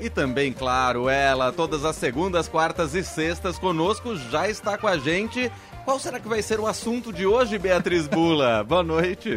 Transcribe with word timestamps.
E 0.00 0.08
também, 0.08 0.52
claro, 0.52 1.08
ela, 1.08 1.52
todas 1.52 1.84
as 1.84 1.96
segundas, 1.96 2.46
quartas 2.46 2.94
e 2.94 3.02
sextas 3.02 3.58
conosco, 3.58 4.14
já 4.16 4.48
está 4.48 4.78
com 4.78 4.86
a 4.86 4.96
gente. 4.96 5.50
Qual 5.84 5.98
será 5.98 6.20
que 6.20 6.28
vai 6.28 6.40
ser 6.40 6.60
o 6.60 6.66
assunto 6.66 7.12
de 7.12 7.26
hoje, 7.26 7.58
Beatriz 7.58 8.06
Bula? 8.06 8.62
Boa 8.68 8.84
noite. 8.84 9.30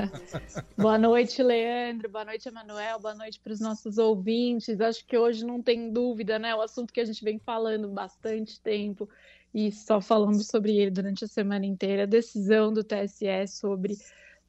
Boa 0.76 0.98
noite, 0.98 1.42
Leandro. 1.42 2.10
Boa 2.10 2.24
noite, 2.24 2.48
Emanuel. 2.48 2.98
Boa 3.00 3.14
noite 3.14 3.40
para 3.40 3.52
os 3.52 3.60
nossos 3.60 3.96
ouvintes. 3.96 4.78
Acho 4.80 5.06
que 5.06 5.16
hoje 5.16 5.46
não 5.46 5.62
tem 5.62 5.90
dúvida, 5.90 6.38
né? 6.38 6.54
O 6.54 6.60
assunto 6.60 6.92
que 6.92 7.00
a 7.00 7.04
gente 7.04 7.24
vem 7.24 7.38
falando 7.38 7.88
bastante 7.88 8.60
tempo 8.60 9.08
e 9.54 9.72
só 9.72 10.00
falamos 10.00 10.48
sobre 10.48 10.76
ele 10.76 10.90
durante 10.90 11.24
a 11.24 11.28
semana 11.28 11.64
inteira, 11.64 12.02
a 12.02 12.06
decisão 12.06 12.72
do 12.72 12.84
TSE 12.84 13.46
sobre 13.46 13.96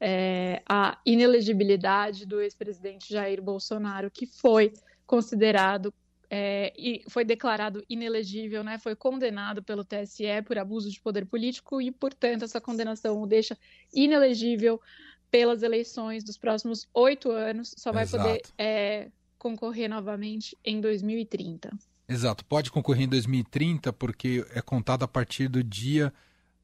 é, 0.00 0.62
a 0.66 0.98
inelegibilidade 1.04 2.24
do 2.24 2.40
ex-presidente 2.40 3.12
Jair 3.12 3.42
Bolsonaro, 3.42 4.10
que 4.10 4.26
foi 4.26 4.72
considerado 5.06 5.92
é, 6.30 6.72
e 6.78 7.02
foi 7.08 7.24
declarado 7.24 7.84
inelegível, 7.88 8.62
né, 8.62 8.78
foi 8.78 8.94
condenado 8.94 9.62
pelo 9.62 9.84
TSE 9.84 10.42
por 10.46 10.56
abuso 10.56 10.88
de 10.88 11.00
poder 11.00 11.26
político 11.26 11.82
e, 11.82 11.90
portanto, 11.90 12.44
essa 12.44 12.60
condenação 12.60 13.20
o 13.20 13.26
deixa 13.26 13.58
inelegível 13.92 14.80
pelas 15.28 15.62
eleições 15.62 16.22
dos 16.22 16.38
próximos 16.38 16.88
oito 16.94 17.30
anos, 17.32 17.74
só 17.76 17.92
vai 17.92 18.04
Exato. 18.04 18.22
poder 18.22 18.42
é, 18.56 19.08
concorrer 19.36 19.88
novamente 19.88 20.56
em 20.64 20.80
2030. 20.80 21.70
Exato, 22.08 22.44
pode 22.44 22.70
concorrer 22.70 23.04
em 23.04 23.08
2030 23.08 23.92
porque 23.92 24.44
é 24.54 24.62
contado 24.62 25.02
a 25.02 25.08
partir 25.08 25.48
do 25.48 25.62
dia 25.62 26.12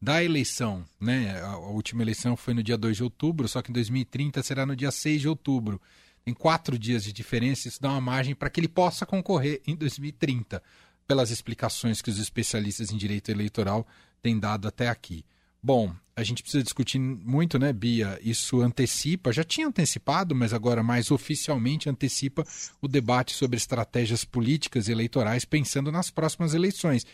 da 0.00 0.22
eleição, 0.22 0.84
né? 1.00 1.40
A 1.42 1.56
última 1.56 2.02
eleição 2.02 2.36
foi 2.36 2.54
no 2.54 2.62
dia 2.62 2.76
2 2.76 2.96
de 2.96 3.02
outubro, 3.02 3.48
só 3.48 3.62
que 3.62 3.70
em 3.70 3.74
2030 3.74 4.42
será 4.42 4.66
no 4.66 4.76
dia 4.76 4.90
6 4.90 5.22
de 5.22 5.28
outubro. 5.28 5.80
Tem 6.24 6.34
quatro 6.34 6.78
dias 6.78 7.04
de 7.04 7.12
diferença, 7.12 7.68
isso 7.68 7.80
dá 7.80 7.90
uma 7.90 8.00
margem 8.00 8.34
para 8.34 8.50
que 8.50 8.60
ele 8.60 8.68
possa 8.68 9.06
concorrer 9.06 9.62
em 9.66 9.76
2030, 9.76 10.62
pelas 11.06 11.30
explicações 11.30 12.02
que 12.02 12.10
os 12.10 12.18
especialistas 12.18 12.90
em 12.90 12.96
direito 12.96 13.30
eleitoral 13.30 13.86
têm 14.20 14.38
dado 14.38 14.66
até 14.66 14.88
aqui. 14.88 15.24
Bom, 15.62 15.94
a 16.14 16.22
gente 16.22 16.42
precisa 16.42 16.62
discutir 16.62 16.98
muito, 16.98 17.58
né, 17.58 17.72
Bia? 17.72 18.18
Isso 18.22 18.60
antecipa, 18.60 19.32
já 19.32 19.44
tinha 19.44 19.66
antecipado, 19.66 20.34
mas 20.34 20.52
agora 20.52 20.82
mais 20.82 21.10
oficialmente 21.10 21.88
antecipa 21.88 22.44
o 22.80 22.88
debate 22.88 23.34
sobre 23.34 23.56
estratégias 23.56 24.24
políticas 24.24 24.88
e 24.88 24.92
eleitorais 24.92 25.44
pensando 25.44 25.90
nas 25.90 26.10
próximas 26.10 26.54
eleições 26.54 27.06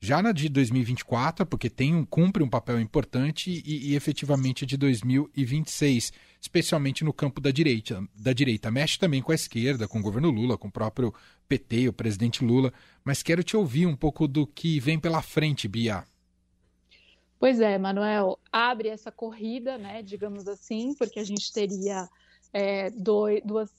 já 0.00 0.22
na 0.22 0.32
de 0.32 0.48
2024, 0.48 1.46
porque 1.46 1.70
tem 1.70 1.94
um, 1.94 2.04
cumpre 2.04 2.42
um 2.42 2.48
papel 2.48 2.80
importante, 2.80 3.62
e, 3.64 3.90
e 3.90 3.96
efetivamente 3.96 4.66
de 4.66 4.76
2026, 4.76 6.12
especialmente 6.40 7.04
no 7.04 7.12
campo 7.12 7.40
da 7.40 7.50
direita, 7.50 8.06
da 8.14 8.32
direita. 8.32 8.70
Mexe 8.70 8.98
também 8.98 9.22
com 9.22 9.32
a 9.32 9.34
esquerda, 9.34 9.88
com 9.88 9.98
o 9.98 10.02
governo 10.02 10.30
Lula, 10.30 10.58
com 10.58 10.68
o 10.68 10.72
próprio 10.72 11.14
PT, 11.48 11.88
o 11.88 11.92
presidente 11.92 12.44
Lula. 12.44 12.72
Mas 13.04 13.22
quero 13.22 13.42
te 13.42 13.56
ouvir 13.56 13.86
um 13.86 13.96
pouco 13.96 14.28
do 14.28 14.46
que 14.46 14.78
vem 14.78 14.98
pela 14.98 15.22
frente, 15.22 15.66
Bia. 15.66 16.04
Pois 17.38 17.60
é, 17.60 17.76
Manuel, 17.78 18.38
abre 18.50 18.88
essa 18.88 19.12
corrida, 19.12 19.76
né, 19.76 20.02
digamos 20.02 20.48
assim, 20.48 20.94
porque 20.94 21.20
a 21.20 21.24
gente 21.24 21.52
teria 21.52 22.08
é, 22.52 22.90
dois, 22.90 23.42
duas 23.44 23.70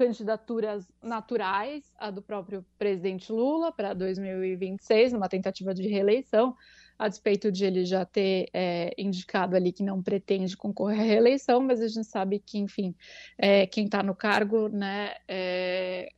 candidaturas 0.00 0.90
naturais, 1.02 1.92
a 1.98 2.10
do 2.10 2.22
próprio 2.22 2.64
presidente 2.78 3.30
Lula 3.30 3.70
para 3.70 3.92
2026, 3.92 5.12
numa 5.12 5.28
tentativa 5.28 5.74
de 5.74 5.86
reeleição, 5.86 6.56
a 6.98 7.06
despeito 7.06 7.52
de 7.52 7.66
ele 7.66 7.84
já 7.84 8.06
ter 8.06 8.48
é, 8.54 8.94
indicado 8.96 9.54
ali 9.54 9.70
que 9.72 9.82
não 9.82 10.02
pretende 10.02 10.56
concorrer 10.56 11.00
à 11.00 11.02
reeleição, 11.02 11.60
mas 11.60 11.82
a 11.82 11.88
gente 11.88 12.06
sabe 12.06 12.38
que, 12.38 12.56
enfim, 12.56 12.94
é, 13.36 13.66
quem 13.66 13.84
está 13.84 14.02
no 14.02 14.14
cargo, 14.14 14.70
né, 14.70 15.16
é, 15.28 16.08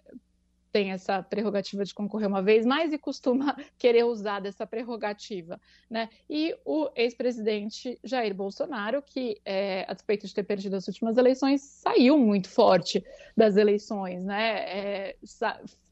tem 0.72 0.90
essa 0.90 1.22
prerrogativa 1.22 1.84
de 1.84 1.94
concorrer 1.94 2.26
uma 2.26 2.42
vez 2.42 2.64
mais 2.64 2.92
e 2.92 2.98
costuma 2.98 3.54
querer 3.78 4.04
usar 4.04 4.40
dessa 4.40 4.66
prerrogativa, 4.66 5.60
né? 5.88 6.08
E 6.28 6.56
o 6.64 6.88
ex-presidente 6.96 7.98
Jair 8.02 8.34
Bolsonaro, 8.34 9.02
que, 9.02 9.40
é, 9.44 9.84
a 9.86 9.92
despeito 9.92 10.26
de 10.26 10.34
ter 10.34 10.42
perdido 10.42 10.74
as 10.74 10.88
últimas 10.88 11.18
eleições, 11.18 11.60
saiu 11.60 12.16
muito 12.18 12.48
forte 12.48 13.04
das 13.36 13.56
eleições, 13.56 14.24
né? 14.24 14.54
É, 14.58 15.16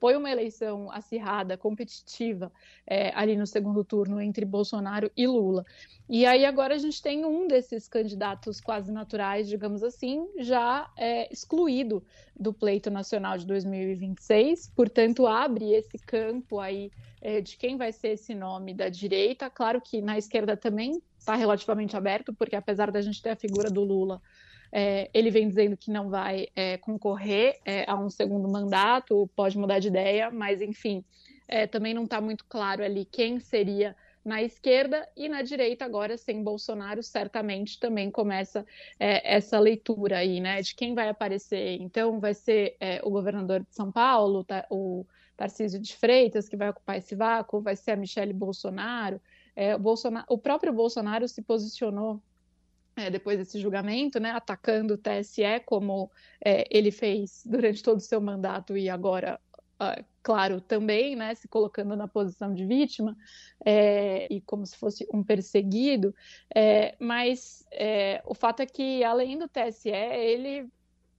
foi 0.01 0.17
uma 0.17 0.31
eleição 0.31 0.91
acirrada, 0.91 1.59
competitiva, 1.59 2.51
é, 2.87 3.13
ali 3.15 3.37
no 3.37 3.47
segundo 3.47 3.85
turno 3.85 4.21
entre 4.21 4.47
Bolsonaro 4.47 5.11
e 5.15 5.27
Lula. 5.27 5.67
E 6.13 6.27
aí 6.27 6.45
agora 6.45 6.75
a 6.75 6.79
gente 6.79 7.01
tem 7.01 7.25
um 7.25 7.47
desses 7.47 7.87
candidatos 7.87 8.61
quase 8.61 8.91
naturais, 8.91 9.49
digamos 9.49 9.81
assim, 9.81 10.27
já 10.41 10.91
é, 10.97 11.33
excluído 11.33 12.05
do 12.35 12.53
pleito 12.53 12.91
nacional 12.91 13.39
de 13.39 13.47
2026, 13.47 14.73
portanto 14.75 15.25
abre 15.25 15.73
esse 15.73 15.97
campo 15.99 16.59
aí 16.59 16.91
é, 17.21 17.41
de 17.41 17.57
quem 17.57 17.77
vai 17.77 17.93
ser 17.93 18.09
esse 18.09 18.35
nome 18.35 18.75
da 18.75 18.89
direita. 18.89 19.49
Claro 19.49 19.81
que 19.81 20.03
na 20.03 20.19
esquerda 20.19 20.57
também 20.57 21.01
está 21.17 21.37
relativamente 21.37 21.97
aberto, 21.97 22.35
porque 22.35 22.57
apesar 22.57 22.91
da 22.91 23.01
gente 23.01 23.23
ter 23.23 23.31
a 23.31 23.37
figura 23.37 23.71
do 23.71 23.85
Lula, 23.85 24.21
é, 24.73 25.09
ele 25.15 25.31
vem 25.31 25.47
dizendo 25.47 25.77
que 25.77 25.93
não 25.93 26.11
vai 26.11 26.49
é, 26.57 26.77
concorrer 26.77 27.61
é, 27.65 27.89
a 27.89 27.95
um 27.95 28.11
segundo 28.11 28.51
mandato, 28.51 29.31
pode 29.37 29.57
mudar 29.57 29.79
de 29.79 29.87
ideia, 29.87 30.29
mas 30.29 30.61
enfim, 30.61 31.05
é, 31.47 31.69
também 31.69 31.95
não 31.95 32.03
está 32.03 32.21
muito 32.21 32.45
claro 32.49 32.83
ali 32.83 33.05
quem 33.05 33.39
seria 33.39 33.95
na 34.25 34.43
esquerda 34.43 35.09
e 35.17 35.29
na 35.29 35.43
direita 35.43 35.85
agora 35.85 36.17
sem 36.17 36.43
Bolsonaro 36.43 37.03
certamente 37.03 37.79
também 37.79 38.11
começa 38.11 38.67
é, 38.99 39.37
essa 39.37 39.59
leitura 39.59 40.19
aí, 40.19 40.41
né, 40.41 40.61
de 40.61 40.75
quem 40.75 40.95
vai 40.95 41.09
aparecer. 41.09 41.81
Então 41.81 42.21
vai 42.21 42.35
ser 42.35 42.77
é, 42.81 43.01
o 43.03 43.11
governador 43.11 43.61
de 43.61 43.75
São 43.75 43.91
Paulo, 43.91 44.45
tá, 44.45 44.67
o 44.71 45.07
Tarcísio 45.37 45.81
de 45.81 45.97
Freitas 45.97 46.49
que 46.49 46.57
vai 46.57 46.69
ocupar 46.69 46.99
esse 46.99 47.15
vácuo, 47.15 47.61
vai 47.61 47.77
ser 47.77 47.93
a 47.93 47.97
Michele 47.97 48.33
Bolsonaro. 48.33 49.21
É, 49.57 49.75
o, 49.75 49.79
Bolsonaro 49.79 50.27
o 50.29 50.39
próprio 50.39 50.73
Bolsonaro 50.73 51.27
se 51.27 51.43
posicionou 51.43 52.23
é, 52.97 53.09
depois 53.11 53.39
desse 53.39 53.59
julgamento, 53.59 54.21
né, 54.21 54.31
atacando 54.33 54.95
o 54.95 54.99
TSE, 54.99 55.61
como 55.65 56.11
é, 56.45 56.67
ele 56.71 56.91
fez 56.91 57.43
durante 57.47 57.83
todo 57.83 57.99
o 57.99 58.03
seu 58.03 58.21
mandato 58.21 58.77
e 58.77 58.91
agora 58.91 59.41
claro, 60.23 60.61
também, 60.61 61.17
né, 61.17 61.35
se 61.35 61.49
colocando 61.49 61.97
na 61.97 62.07
posição 62.07 62.53
de 62.53 62.65
vítima 62.67 63.17
é, 63.65 64.27
e 64.31 64.41
como 64.41 64.67
se 64.67 64.77
fosse 64.77 65.07
um 65.13 65.23
perseguido, 65.23 66.15
é, 66.55 66.95
mas 66.99 67.67
é, 67.73 68.23
o 68.27 68.35
fato 68.35 68.61
é 68.61 68.67
que, 68.67 69.03
além 69.03 69.39
do 69.39 69.49
TSE, 69.49 69.89
ele 69.91 70.69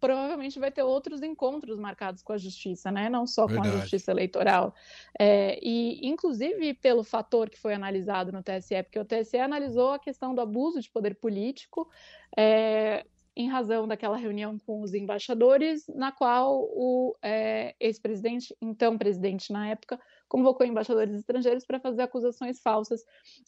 provavelmente 0.02 0.60
vai 0.60 0.72
ter 0.72 0.82
outros 0.82 1.22
encontros 1.22 1.78
marcados 1.78 2.24
com 2.24 2.34
a 2.34 2.38
justiça, 2.38 2.92
né? 2.92 3.08
Não 3.08 3.28
só 3.28 3.46
Verdade. 3.46 3.70
com 3.70 3.76
a 3.76 3.80
justiça 3.82 4.10
eleitoral. 4.10 4.74
É, 5.18 5.60
e, 5.62 6.06
inclusive, 6.06 6.74
pelo 6.74 7.04
fator 7.04 7.50
que 7.50 7.60
foi 7.60 7.76
analisado 7.76 8.32
no 8.32 8.42
TSE, 8.42 8.82
porque 8.82 9.00
o 9.00 9.06
TSE 9.06 9.38
analisou 9.38 9.92
a 9.92 10.00
questão 10.00 10.34
do 10.34 10.42
abuso 10.42 10.82
de 10.82 10.90
poder 10.90 11.16
político, 11.16 11.88
é, 12.36 13.06
em 13.36 13.50
razão 13.50 13.88
daquela 13.88 14.18
reunião 14.18 14.58
com 14.60 14.82
os 14.82 14.94
embaixadores, 14.94 15.86
na 15.88 16.12
qual 16.12 16.64
o 16.64 17.16
é, 17.22 17.76
ex-presidente, 17.80 18.56
então 18.62 18.98
presidente 18.98 19.52
na 19.54 19.70
época, 19.70 20.00
convocou 20.28 20.66
embaixadores 20.66 21.16
estrangeiros 21.16 21.66
para 21.66 21.80
fazer 21.80 22.02
acusações 22.02 22.60
falsas 22.62 23.04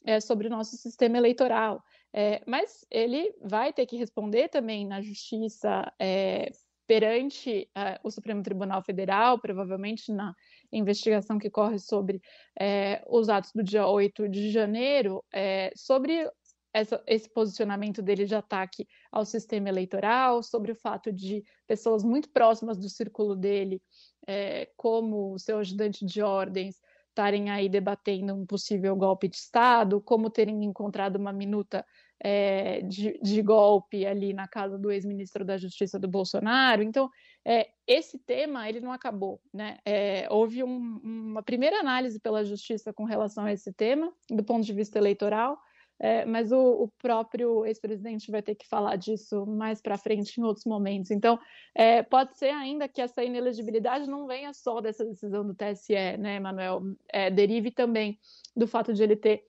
é, 0.05 0.19
sobre 0.19 0.47
o 0.47 0.49
nosso 0.49 0.77
sistema 0.77 1.17
eleitoral. 1.17 1.83
É, 2.13 2.41
mas 2.45 2.85
ele 2.91 3.33
vai 3.41 3.73
ter 3.73 3.85
que 3.85 3.97
responder 3.97 4.47
também 4.49 4.85
na 4.87 5.01
justiça 5.01 5.91
é, 5.99 6.51
perante 6.85 7.69
é, 7.75 7.99
o 8.03 8.11
Supremo 8.11 8.43
Tribunal 8.43 8.83
Federal, 8.83 9.39
provavelmente 9.39 10.11
na 10.11 10.33
investigação 10.71 11.37
que 11.39 11.49
corre 11.49 11.79
sobre 11.79 12.21
é, 12.59 13.03
os 13.07 13.29
atos 13.29 13.51
do 13.53 13.63
dia 13.63 13.87
8 13.87 14.27
de 14.29 14.49
janeiro, 14.49 15.23
é, 15.33 15.71
sobre 15.75 16.29
essa, 16.73 17.01
esse 17.05 17.29
posicionamento 17.29 18.01
dele 18.01 18.25
de 18.25 18.35
ataque 18.35 18.87
ao 19.11 19.25
sistema 19.25 19.69
eleitoral, 19.69 20.41
sobre 20.41 20.71
o 20.71 20.75
fato 20.75 21.11
de 21.11 21.43
pessoas 21.67 22.03
muito 22.03 22.29
próximas 22.29 22.77
do 22.77 22.89
círculo 22.89 23.35
dele, 23.35 23.81
é, 24.27 24.69
como 24.75 25.33
o 25.33 25.39
seu 25.39 25.59
ajudante 25.59 26.05
de 26.05 26.21
ordens, 26.21 26.81
estarem 27.09 27.51
aí 27.51 27.69
debatendo 27.69 28.33
um 28.33 28.45
possível 28.45 28.95
golpe 28.95 29.27
de 29.27 29.35
Estado, 29.35 30.01
como 30.01 30.31
terem 30.31 30.65
encontrado 30.65 31.17
uma 31.17 31.31
minuta 31.31 31.85
é, 32.19 32.81
de, 32.81 33.19
de, 33.21 33.41
golpe 33.41 34.05
ali 34.05 34.33
na 34.33 34.47
casa 34.47 34.79
do 34.79 34.91
ex-ministro 34.91 35.45
da 35.45 35.57
Justiça 35.57 35.99
do 35.99 36.07
Bolsonaro. 36.07 36.81
Então, 36.81 37.09
é, 37.45 37.69
esse 37.85 38.17
tema 38.17 38.67
ele 38.67 38.79
não 38.79 38.91
acabou, 38.91 39.39
né? 39.53 39.77
É, 39.85 40.27
houve 40.31 40.63
um, 40.63 40.99
uma 41.03 41.43
primeira 41.43 41.79
análise 41.79 42.19
pela 42.19 42.43
Justiça 42.43 42.91
com 42.91 43.03
relação 43.03 43.45
a 43.45 43.53
esse 43.53 43.71
tema, 43.71 44.11
do 44.29 44.43
ponto 44.43 44.65
de 44.65 44.73
vista 44.73 44.97
eleitoral, 44.97 45.59
é, 46.03 46.25
mas 46.25 46.51
o, 46.51 46.83
o 46.83 46.87
próprio 47.01 47.65
ex-presidente 47.65 48.29
vai 48.29 48.41
ter 48.41 48.55
que 48.55 48.67
falar 48.67 48.97
disso 48.97 49.45
mais 49.45 49.81
para 49.81 49.97
frente 49.97 50.37
em 50.37 50.43
outros 50.43 50.65
momentos. 50.65 51.11
Então, 51.11 51.39
é, 51.73 52.03
pode 52.03 52.37
ser 52.37 52.49
ainda 52.49 52.89
que 52.89 53.01
essa 53.01 53.23
inelegibilidade 53.23 54.09
não 54.09 54.27
venha 54.27 54.53
só 54.53 54.81
dessa 54.81 55.05
decisão 55.05 55.47
do 55.47 55.55
TSE, 55.55 56.17
né, 56.19 56.41
Manuel? 56.41 56.81
É, 57.07 57.31
derive 57.31 57.71
também 57.71 58.19
do 58.53 58.67
fato 58.67 58.93
de 58.93 59.01
ele 59.01 59.15
ter 59.15 59.45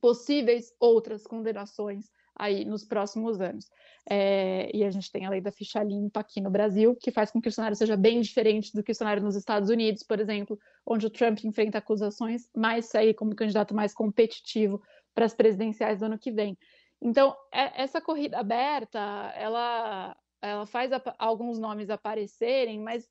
possíveis 0.00 0.72
outras 0.80 1.26
condenações 1.26 2.06
aí 2.34 2.64
nos 2.64 2.82
próximos 2.82 3.38
anos. 3.38 3.70
É, 4.08 4.74
e 4.74 4.84
a 4.84 4.90
gente 4.90 5.12
tem 5.12 5.26
a 5.26 5.30
lei 5.30 5.42
da 5.42 5.52
ficha 5.52 5.82
limpa 5.82 6.20
aqui 6.20 6.40
no 6.40 6.50
Brasil, 6.50 6.96
que 6.96 7.10
faz 7.10 7.30
com 7.30 7.42
que 7.42 7.48
o 7.48 7.52
cenário 7.52 7.76
seja 7.76 7.94
bem 7.94 8.22
diferente 8.22 8.72
do 8.72 8.82
que 8.82 8.92
o 8.92 8.94
cenário 8.94 9.22
nos 9.22 9.36
Estados 9.36 9.68
Unidos, 9.68 10.02
por 10.02 10.18
exemplo, 10.18 10.58
onde 10.86 11.06
o 11.06 11.10
Trump 11.10 11.44
enfrenta 11.44 11.76
acusações, 11.76 12.48
mas 12.56 12.86
sair 12.86 13.12
como 13.12 13.36
candidato 13.36 13.74
mais 13.74 13.92
competitivo 13.92 14.82
para 15.14 15.24
as 15.24 15.34
presidenciais 15.34 16.00
do 16.00 16.06
ano 16.06 16.18
que 16.18 16.32
vem. 16.32 16.58
Então, 17.00 17.36
é, 17.52 17.82
essa 17.82 18.00
corrida 18.00 18.38
aberta, 18.38 18.98
ela, 19.36 20.16
ela 20.40 20.66
faz 20.66 20.90
alguns 21.18 21.58
nomes 21.58 21.90
aparecerem, 21.90 22.80
mas 22.80 23.08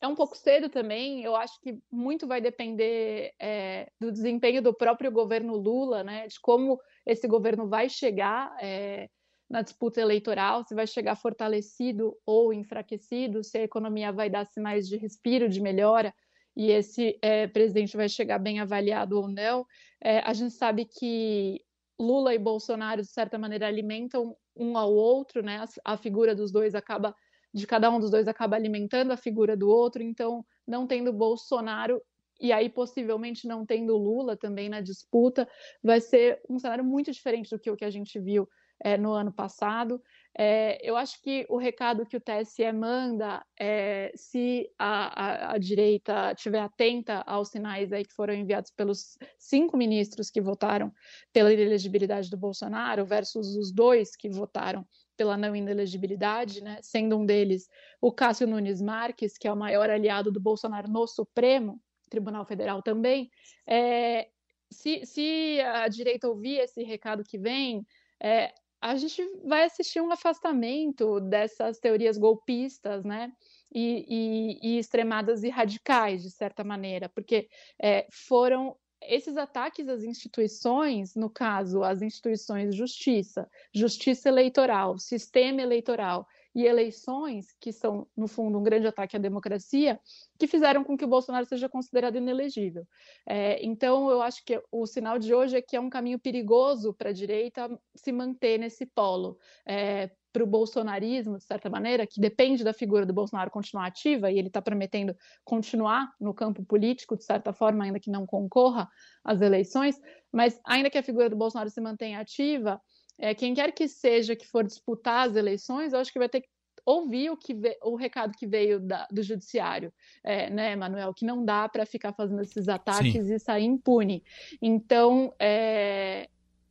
é 0.00 0.06
um 0.06 0.14
pouco 0.14 0.36
cedo 0.36 0.68
também. 0.68 1.22
Eu 1.22 1.34
acho 1.34 1.60
que 1.60 1.78
muito 1.90 2.26
vai 2.26 2.40
depender 2.40 3.32
é, 3.38 3.90
do 4.00 4.12
desempenho 4.12 4.62
do 4.62 4.74
próprio 4.74 5.10
governo 5.10 5.56
Lula, 5.56 6.02
né? 6.04 6.26
De 6.26 6.40
como 6.40 6.80
esse 7.04 7.26
governo 7.26 7.68
vai 7.68 7.88
chegar 7.88 8.56
é, 8.60 9.08
na 9.48 9.62
disputa 9.62 10.00
eleitoral, 10.00 10.64
se 10.64 10.74
vai 10.74 10.86
chegar 10.86 11.16
fortalecido 11.16 12.16
ou 12.26 12.52
enfraquecido, 12.52 13.42
se 13.42 13.58
a 13.58 13.62
economia 13.62 14.12
vai 14.12 14.28
dar 14.28 14.44
sinais 14.46 14.86
de 14.86 14.96
respiro, 14.96 15.48
de 15.48 15.60
melhora, 15.60 16.14
e 16.58 16.72
esse 16.72 17.16
é, 17.22 17.46
presidente 17.46 17.96
vai 17.96 18.08
chegar 18.08 18.36
bem 18.40 18.58
avaliado 18.58 19.16
ou 19.16 19.28
não. 19.28 19.64
É, 20.00 20.18
a 20.18 20.32
gente 20.32 20.52
sabe 20.54 20.84
que 20.84 21.64
Lula 21.96 22.34
e 22.34 22.38
Bolsonaro, 22.38 23.00
de 23.00 23.06
certa 23.06 23.38
maneira, 23.38 23.68
alimentam 23.68 24.36
um 24.56 24.76
ao 24.76 24.92
outro, 24.92 25.40
né? 25.40 25.62
A, 25.84 25.92
a 25.92 25.96
figura 25.96 26.34
dos 26.34 26.50
dois 26.50 26.74
acaba 26.74 27.14
de 27.54 27.64
cada 27.64 27.88
um 27.88 28.00
dos 28.00 28.10
dois 28.10 28.26
acaba 28.26 28.56
alimentando 28.56 29.12
a 29.12 29.16
figura 29.16 29.56
do 29.56 29.68
outro, 29.68 30.02
então 30.02 30.44
não 30.66 30.84
tendo 30.84 31.12
Bolsonaro 31.12 32.02
e 32.40 32.50
aí 32.50 32.68
possivelmente 32.68 33.46
não 33.46 33.64
tendo 33.64 33.96
Lula 33.96 34.36
também 34.36 34.68
na 34.68 34.80
disputa, 34.80 35.48
vai 35.80 36.00
ser 36.00 36.40
um 36.50 36.58
cenário 36.58 36.84
muito 36.84 37.12
diferente 37.12 37.50
do 37.50 37.58
que 37.58 37.70
o 37.70 37.76
que 37.76 37.84
a 37.84 37.90
gente 37.90 38.18
viu 38.18 38.48
é, 38.80 38.96
no 38.96 39.12
ano 39.12 39.32
passado. 39.32 40.02
É, 40.36 40.78
eu 40.88 40.96
acho 40.96 41.20
que 41.20 41.44
o 41.48 41.56
recado 41.56 42.06
que 42.06 42.16
o 42.16 42.20
TSE 42.20 42.70
manda 42.72 43.44
é 43.58 44.12
se 44.14 44.70
a, 44.78 45.50
a, 45.50 45.52
a, 45.54 45.58
direita 45.58 46.32
estiver 46.32 46.60
atenta 46.60 47.22
aos 47.26 47.48
sinais 47.48 47.92
aí 47.92 48.04
que 48.04 48.14
foram 48.14 48.34
enviados 48.34 48.70
pelos 48.70 49.18
cinco 49.36 49.76
ministros 49.76 50.30
que 50.30 50.40
votaram 50.40 50.92
pela 51.32 51.52
inelegibilidade 51.52 52.30
do 52.30 52.36
Bolsonaro 52.36 53.04
versus 53.04 53.56
os 53.56 53.72
dois 53.72 54.14
que 54.14 54.28
votaram 54.28 54.86
pela 55.16 55.36
não 55.36 55.56
inelegibilidade, 55.56 56.62
né, 56.62 56.78
sendo 56.80 57.18
um 57.18 57.26
deles 57.26 57.68
o 58.00 58.12
Cássio 58.12 58.46
Nunes 58.46 58.80
Marques, 58.80 59.36
que 59.36 59.48
é 59.48 59.52
o 59.52 59.56
maior 59.56 59.90
aliado 59.90 60.30
do 60.30 60.38
Bolsonaro 60.38 60.88
no 60.88 61.04
Supremo, 61.08 61.80
Tribunal 62.08 62.46
Federal 62.46 62.80
também, 62.80 63.28
é, 63.66 64.28
se, 64.70 65.04
se, 65.04 65.60
a 65.60 65.88
direita 65.88 66.28
ouvir 66.28 66.60
esse 66.60 66.82
recado 66.82 67.24
que 67.24 67.38
vem, 67.38 67.86
é, 68.20 68.52
a 68.80 68.96
gente 68.96 69.22
vai 69.44 69.64
assistir 69.64 70.00
um 70.00 70.12
afastamento 70.12 71.20
dessas 71.20 71.78
teorias 71.78 72.16
golpistas, 72.16 73.04
né? 73.04 73.32
E, 73.72 74.04
e, 74.08 74.58
e 74.62 74.78
extremadas 74.78 75.42
e 75.42 75.50
radicais, 75.50 76.22
de 76.22 76.30
certa 76.30 76.64
maneira, 76.64 77.08
porque 77.08 77.48
é, 77.78 78.06
foram 78.10 78.76
esses 79.02 79.36
ataques 79.36 79.88
às 79.88 80.02
instituições, 80.02 81.14
no 81.14 81.30
caso, 81.30 81.82
as 81.82 82.02
instituições 82.02 82.74
justiça, 82.74 83.48
justiça 83.72 84.28
eleitoral, 84.28 84.98
sistema 84.98 85.60
eleitoral 85.60 86.26
e 86.54 86.64
eleições, 86.64 87.46
que 87.60 87.72
são, 87.72 88.06
no 88.16 88.26
fundo, 88.26 88.58
um 88.58 88.62
grande 88.62 88.86
ataque 88.86 89.16
à 89.16 89.20
democracia, 89.20 90.00
que 90.38 90.46
fizeram 90.46 90.82
com 90.82 90.96
que 90.96 91.04
o 91.04 91.08
Bolsonaro 91.08 91.46
seja 91.46 91.68
considerado 91.68 92.16
inelegível. 92.16 92.86
É, 93.26 93.64
então, 93.64 94.10
eu 94.10 94.22
acho 94.22 94.44
que 94.44 94.60
o 94.70 94.86
sinal 94.86 95.18
de 95.18 95.34
hoje 95.34 95.56
é 95.56 95.62
que 95.62 95.76
é 95.76 95.80
um 95.80 95.90
caminho 95.90 96.18
perigoso 96.18 96.94
para 96.94 97.10
a 97.10 97.12
direita 97.12 97.68
se 97.94 98.12
manter 98.12 98.58
nesse 98.58 98.86
polo. 98.86 99.38
É, 99.66 100.10
para 100.32 100.44
o 100.44 100.46
bolsonarismo, 100.46 101.38
de 101.38 101.44
certa 101.44 101.70
maneira, 101.70 102.06
que 102.06 102.20
depende 102.20 102.62
da 102.62 102.72
figura 102.72 103.06
do 103.06 103.12
Bolsonaro 103.12 103.50
continuar 103.50 103.86
ativa, 103.86 104.30
e 104.30 104.38
ele 104.38 104.48
está 104.48 104.60
prometendo 104.60 105.16
continuar 105.44 106.12
no 106.20 106.34
campo 106.34 106.64
político, 106.64 107.16
de 107.16 107.24
certa 107.24 107.52
forma, 107.52 107.84
ainda 107.84 107.98
que 107.98 108.10
não 108.10 108.26
concorra 108.26 108.88
às 109.24 109.40
eleições, 109.40 109.98
mas 110.32 110.60
ainda 110.64 110.90
que 110.90 110.98
a 110.98 111.02
figura 111.02 111.30
do 111.30 111.36
Bolsonaro 111.36 111.70
se 111.70 111.80
mantenha 111.80 112.20
ativa, 112.20 112.80
é, 113.18 113.34
quem 113.34 113.54
quer 113.54 113.72
que 113.72 113.88
seja 113.88 114.36
que 114.36 114.46
for 114.46 114.64
disputar 114.64 115.28
as 115.28 115.36
eleições, 115.36 115.92
eu 115.92 115.98
acho 115.98 116.12
que 116.12 116.18
vai 116.18 116.28
ter 116.28 116.42
que 116.42 116.48
ouvir 116.84 117.30
o, 117.30 117.36
que 117.36 117.54
o 117.82 117.96
recado 117.96 118.36
que 118.36 118.46
veio 118.46 118.80
da, 118.80 119.06
do 119.10 119.22
judiciário, 119.22 119.92
é, 120.24 120.48
né, 120.48 120.74
Manuel? 120.74 121.12
Que 121.12 121.26
não 121.26 121.44
dá 121.44 121.68
para 121.68 121.84
ficar 121.84 122.12
fazendo 122.14 122.40
esses 122.40 122.68
ataques 122.68 123.26
Sim. 123.26 123.34
e 123.34 123.38
sair 123.38 123.64
impune. 123.64 124.24
Então, 124.62 125.34
é, 125.38 126.28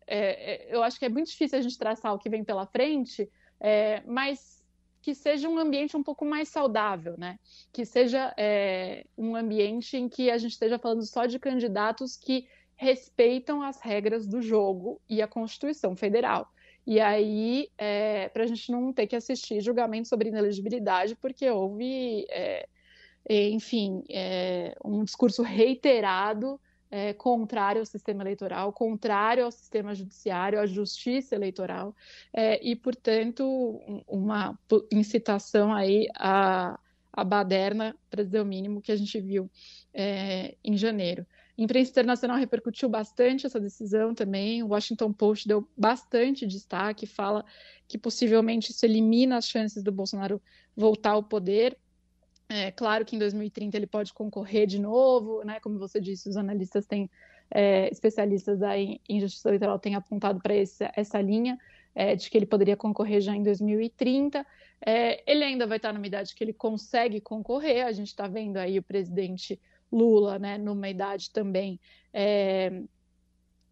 é, 0.08 0.18
é, 0.18 0.76
eu 0.76 0.82
acho 0.82 0.98
que 0.98 1.06
é 1.06 1.10
muito 1.10 1.28
difícil 1.28 1.60
a 1.60 1.62
gente 1.62 1.78
traçar 1.78 2.14
o 2.16 2.18
que 2.18 2.30
vem 2.30 2.44
pela 2.44 2.66
frente, 2.66 3.30
é, 3.60 4.02
mas 4.08 4.66
que 5.02 5.14
seja 5.14 5.48
um 5.48 5.58
ambiente 5.58 5.96
um 5.96 6.04
pouco 6.04 6.26
mais 6.26 6.50
saudável, 6.50 7.16
né? 7.18 7.38
Que 7.72 7.86
seja 7.86 8.34
é, 8.38 9.06
um 9.18 9.36
ambiente 9.36 9.96
em 9.96 10.10
que 10.10 10.32
a 10.32 10.38
gente 10.38 10.54
esteja 10.54 10.80
falando 10.80 11.06
só 11.06 11.26
de 11.26 11.38
candidatos 11.38 12.18
que 12.18 12.48
respeitam 12.78 13.62
as 13.62 13.82
regras 13.82 14.28
do 14.28 14.42
jogo 14.42 15.02
e 15.10 15.22
a 15.22 15.28
Constituição 15.28 15.96
Federal. 15.96 16.50
E 16.86 17.02
aí, 17.02 17.70
é, 17.78 18.30
para 18.30 18.44
a 18.44 18.48
gente 18.48 18.72
não 18.72 18.94
ter 18.94 19.08
que 19.08 19.16
assistir 19.16 19.60
julgamento 19.60 20.08
sobre 20.08 20.30
inelegibilidade, 20.30 21.16
porque 21.16 21.50
houve, 21.50 22.26
é, 22.30 22.66
enfim, 23.28 24.04
é, 24.10 24.74
um 24.86 25.04
discurso 25.04 25.42
reiterado 25.42 26.58
é, 26.90 27.14
contrário 27.14 27.80
ao 27.82 27.86
sistema 27.86 28.24
eleitoral, 28.24 28.72
contrário 28.72 29.44
ao 29.44 29.52
sistema 29.52 29.94
judiciário, 29.94 30.60
à 30.60 30.66
justiça 30.66 31.36
eleitoral, 31.36 31.94
é, 32.32 32.66
e, 32.66 32.76
portanto, 32.76 33.82
uma 34.08 34.58
incitação 34.90 35.74
aí 35.74 36.08
à, 36.16 36.80
à 37.12 37.24
baderna, 37.24 37.98
para 38.10 38.24
dizer 38.24 38.40
o 38.40 38.46
mínimo, 38.46 38.82
que 38.82 38.92
a 38.92 38.96
gente 38.96 39.20
viu 39.20 39.50
é, 39.94 40.56
em 40.64 40.78
janeiro. 40.78 41.26
A 41.58 41.62
imprensa 41.62 41.90
internacional 41.92 42.38
repercutiu 42.38 42.88
bastante 42.88 43.46
essa 43.46 43.60
decisão 43.60 44.14
também. 44.14 44.62
O 44.62 44.68
Washington 44.68 45.12
Post 45.12 45.48
deu 45.48 45.68
bastante 45.76 46.46
destaque, 46.46 47.08
fala 47.08 47.44
que 47.88 47.98
possivelmente 47.98 48.72
isso 48.72 48.86
elimina 48.86 49.38
as 49.38 49.48
chances 49.48 49.82
do 49.82 49.92
Bolsonaro 49.92 50.42
voltar 50.76 51.12
ao 51.12 51.24
poder. 51.24 51.76
É 52.48 52.72
claro 52.72 53.04
que 53.04 53.16
em 53.16 53.20
2030 53.20 53.76
ele 53.76 53.88
pode 53.88 54.14
concorrer 54.14 54.68
de 54.68 54.80
novo, 54.80 55.44
né? 55.44 55.60
Como 55.60 55.80
você 55.80 56.00
disse, 56.00 56.30
os 56.30 56.38
analistas 56.38 56.86
têm, 56.86 57.10
é, 57.50 57.90
especialistas 57.92 58.60
em 59.10 59.20
justiça 59.20 59.50
eleitoral 59.50 59.80
têm 59.80 59.96
apontado 59.96 60.40
para 60.40 60.54
essa 60.54 61.22
linha 61.22 61.58
é, 61.96 62.16
de 62.16 62.30
que 62.30 62.38
ele 62.38 62.46
poderia 62.46 62.78
concorrer 62.78 63.20
já 63.20 63.36
em 63.36 63.42
2030. 63.42 64.46
É, 64.86 65.24
ele 65.30 65.44
ainda 65.44 65.66
vai 65.66 65.78
estar 65.78 65.92
numa 65.92 66.06
idade 66.06 66.36
que 66.36 66.44
ele 66.44 66.54
consegue 66.54 67.20
concorrer. 67.20 67.86
A 67.86 67.92
gente 67.92 68.10
está 68.10 68.28
vendo 68.28 68.58
aí 68.58 68.78
o 68.78 68.84
presidente 68.84 69.60
Lula, 69.92 70.38
né, 70.38 70.58
numa 70.58 70.90
idade 70.90 71.32
também 71.32 71.80
é, 72.14 72.82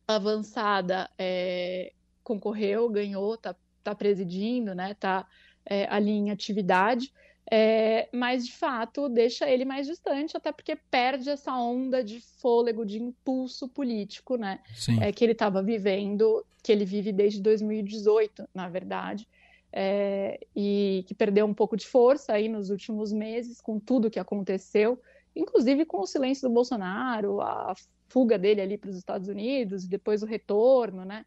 avançada, 0.07 1.09
é, 1.17 1.91
concorreu, 2.23 2.89
ganhou, 2.89 3.35
está 3.35 3.55
tá 3.83 3.93
presidindo, 3.93 4.73
né, 4.73 4.91
está 4.91 5.27
é, 5.65 5.87
ali 5.89 6.11
em 6.11 6.31
atividade, 6.31 7.11
é, 7.51 8.07
mas 8.11 8.45
de 8.45 8.53
fato 8.53 9.07
deixa 9.07 9.49
ele 9.49 9.65
mais 9.65 9.85
distante, 9.85 10.35
até 10.35 10.51
porque 10.51 10.75
perde 10.75 11.29
essa 11.29 11.55
onda 11.55 12.03
de 12.03 12.19
fôlego, 12.19 12.85
de 12.85 13.01
impulso 13.01 13.67
político, 13.67 14.35
né, 14.35 14.59
é, 15.01 15.11
que 15.11 15.23
ele 15.23 15.33
estava 15.33 15.61
vivendo, 15.61 16.45
que 16.63 16.71
ele 16.71 16.85
vive 16.85 17.11
desde 17.11 17.41
2018, 17.41 18.47
na 18.53 18.67
verdade. 18.67 19.27
É, 19.77 20.39
e 20.55 21.03
que 21.05 21.13
perdeu 21.13 21.45
um 21.45 21.53
pouco 21.53 21.75
de 21.75 21.85
força 21.85 22.31
aí 22.31 22.47
nos 22.47 22.69
últimos 22.69 23.11
meses 23.11 23.59
com 23.59 23.77
tudo 23.77 24.09
que 24.09 24.17
aconteceu 24.17 24.97
inclusive 25.35 25.85
com 25.85 26.01
o 26.01 26.07
silêncio 26.07 26.47
do 26.47 26.53
Bolsonaro, 26.53 27.41
a 27.41 27.73
fuga 28.07 28.37
dele 28.37 28.61
ali 28.61 28.77
para 28.77 28.89
os 28.89 28.97
Estados 28.97 29.27
Unidos, 29.27 29.87
depois 29.87 30.23
o 30.23 30.25
retorno, 30.25 31.03
né? 31.03 31.25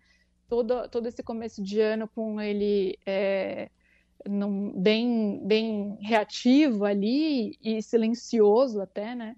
Todo, 0.49 0.89
todo 0.89 1.07
esse 1.07 1.23
começo 1.23 1.63
de 1.63 1.81
ano 1.81 2.09
com 2.09 2.41
ele 2.41 2.99
é, 3.05 3.71
num, 4.27 4.73
bem, 4.81 5.41
bem 5.47 5.99
reativo 6.01 6.85
ali 6.85 7.59
e 7.63 7.83
silencioso 7.83 8.81
até, 8.81 9.15
né? 9.15 9.37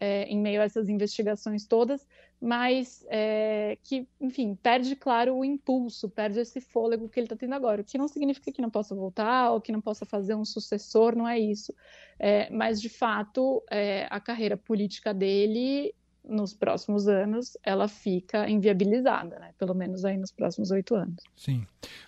É, 0.00 0.24
em 0.24 0.38
meio 0.38 0.60
a 0.60 0.64
essas 0.64 0.88
investigações 0.88 1.66
todas, 1.66 2.06
mas 2.42 3.06
é, 3.08 3.78
que, 3.84 4.08
enfim, 4.20 4.58
perde, 4.60 4.96
claro, 4.96 5.36
o 5.36 5.44
impulso, 5.44 6.08
perde 6.08 6.40
esse 6.40 6.60
fôlego 6.60 7.08
que 7.08 7.20
ele 7.20 7.26
está 7.26 7.36
tendo 7.36 7.54
agora, 7.54 7.82
o 7.82 7.84
que 7.84 7.96
não 7.96 8.08
significa 8.08 8.50
que 8.50 8.60
não 8.60 8.68
possa 8.68 8.96
voltar 8.96 9.52
ou 9.52 9.60
que 9.60 9.70
não 9.70 9.80
possa 9.80 10.04
fazer 10.04 10.34
um 10.34 10.44
sucessor, 10.44 11.14
não 11.14 11.28
é 11.28 11.38
isso. 11.38 11.72
É, 12.18 12.50
mas, 12.50 12.80
de 12.80 12.88
fato, 12.88 13.62
é, 13.70 14.08
a 14.10 14.18
carreira 14.18 14.56
política 14.56 15.14
dele, 15.14 15.94
nos 16.24 16.52
próximos 16.52 17.06
anos, 17.06 17.56
ela 17.62 17.86
fica 17.86 18.48
inviabilizada, 18.50 19.38
né? 19.38 19.54
pelo 19.56 19.74
menos 19.74 20.04
aí 20.04 20.16
nos 20.16 20.32
próximos 20.32 20.72
oito 20.72 20.96
anos. 20.96 21.22
Sim. 21.36 21.64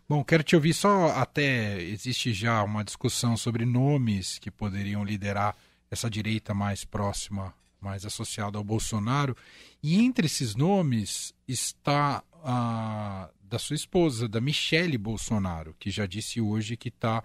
Bom, 0.08 0.24
quero 0.24 0.42
te 0.42 0.56
ouvir 0.56 0.74
só 0.74 1.10
até, 1.10 1.80
existe 1.80 2.32
já 2.32 2.62
uma 2.64 2.84
discussão 2.84 3.36
sobre 3.36 3.64
nomes 3.64 4.38
que 4.38 4.50
poderiam 4.50 5.04
liderar 5.04 5.56
essa 5.90 6.10
direita 6.10 6.52
mais 6.52 6.84
próxima 6.84 7.54
mais 7.84 8.06
associado 8.06 8.56
ao 8.56 8.64
Bolsonaro. 8.64 9.36
E 9.82 10.00
entre 10.00 10.26
esses 10.26 10.56
nomes 10.56 11.34
está 11.46 12.24
a, 12.42 13.28
da 13.42 13.58
sua 13.58 13.76
esposa, 13.76 14.26
da 14.26 14.40
Michele 14.40 14.96
Bolsonaro, 14.96 15.76
que 15.78 15.90
já 15.90 16.06
disse 16.06 16.40
hoje 16.40 16.76
que 16.76 16.88
está 16.88 17.22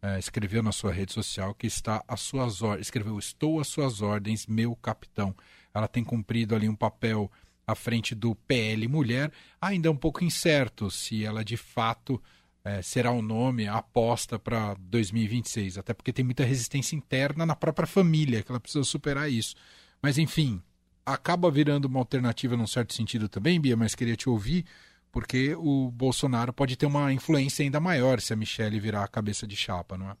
é, 0.00 0.16
escreveu 0.16 0.62
na 0.62 0.70
sua 0.70 0.92
rede 0.92 1.12
social 1.12 1.52
que 1.52 1.66
está 1.66 2.04
às 2.06 2.20
suas 2.20 2.62
ordens, 2.62 2.86
escreveu 2.86 3.18
estou 3.18 3.58
às 3.58 3.66
suas 3.66 4.00
ordens, 4.00 4.46
meu 4.46 4.76
capitão. 4.76 5.34
Ela 5.74 5.88
tem 5.88 6.04
cumprido 6.04 6.54
ali 6.54 6.68
um 6.68 6.76
papel 6.76 7.30
à 7.66 7.74
frente 7.74 8.14
do 8.14 8.34
PL 8.34 8.86
Mulher, 8.88 9.30
ainda 9.60 9.88
é 9.88 9.90
um 9.90 9.96
pouco 9.96 10.24
incerto 10.24 10.90
se 10.90 11.24
ela 11.24 11.44
de 11.44 11.56
fato 11.56 12.22
é, 12.64 12.80
será 12.80 13.10
o 13.10 13.20
nome, 13.20 13.66
a 13.66 13.76
aposta 13.76 14.38
para 14.38 14.74
2026, 14.80 15.78
até 15.78 15.92
porque 15.92 16.12
tem 16.12 16.24
muita 16.24 16.44
resistência 16.44 16.96
interna 16.96 17.44
na 17.44 17.56
própria 17.56 17.86
família, 17.86 18.42
que 18.42 18.50
ela 18.50 18.60
precisa 18.60 18.84
superar 18.84 19.30
isso. 19.30 19.54
Mas 20.02 20.18
enfim, 20.18 20.62
acaba 21.04 21.50
virando 21.50 21.86
uma 21.86 21.98
alternativa 21.98 22.56
num 22.56 22.66
certo 22.66 22.94
sentido 22.94 23.28
também, 23.28 23.60
Bia, 23.60 23.76
mas 23.76 23.94
queria 23.94 24.16
te 24.16 24.28
ouvir 24.28 24.64
porque 25.10 25.54
o 25.54 25.90
Bolsonaro 25.90 26.52
pode 26.52 26.76
ter 26.76 26.86
uma 26.86 27.12
influência 27.12 27.62
ainda 27.62 27.80
maior 27.80 28.20
se 28.20 28.32
a 28.32 28.36
Michelle 28.36 28.78
virar 28.78 29.04
a 29.04 29.08
cabeça 29.08 29.46
de 29.46 29.56
chapa, 29.56 29.96
não 29.96 30.10
é? 30.10 30.16